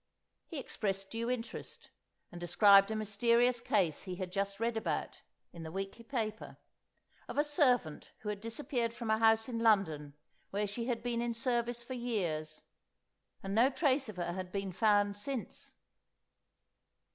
He 0.47 0.57
expressed 0.57 1.11
due 1.11 1.29
interest, 1.29 1.91
and 2.31 2.41
described 2.41 2.89
a 2.89 2.95
mysterious 2.95 3.61
case 3.61 4.01
he 4.01 4.15
had 4.15 4.31
just 4.31 4.59
read 4.59 4.75
about, 4.75 5.21
in 5.53 5.61
the 5.61 5.71
weekly 5.71 6.03
paper, 6.03 6.57
of 7.27 7.37
a 7.37 7.43
servant 7.43 8.11
who 8.21 8.29
had 8.29 8.41
disappeared 8.41 8.95
from 8.95 9.11
a 9.11 9.19
house 9.19 9.47
in 9.47 9.59
London 9.59 10.15
where 10.49 10.65
she 10.65 10.85
had 10.87 11.03
been 11.03 11.21
in 11.21 11.35
service 11.35 11.83
for 11.83 11.93
years, 11.93 12.63
and 13.43 13.53
no 13.53 13.69
trace 13.69 14.09
of 14.09 14.15
her 14.17 14.33
had 14.33 14.51
been 14.51 14.71
found 14.71 15.17
since. 15.17 15.75